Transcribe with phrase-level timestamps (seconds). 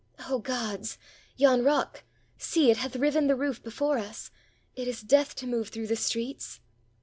[0.27, 0.97] "Oh gods!
[1.35, 2.05] yon rock—
[2.49, 4.31] see, it hath riven the roof be fore us!
[4.75, 6.59] it is death to move through the streets!"